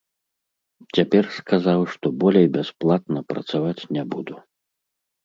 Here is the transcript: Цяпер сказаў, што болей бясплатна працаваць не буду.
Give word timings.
Цяпер 0.97 1.27
сказаў, 1.39 1.79
што 1.95 2.05
болей 2.23 2.47
бясплатна 2.55 3.19
працаваць 3.35 3.87
не 3.99 4.03
буду. 4.15 4.35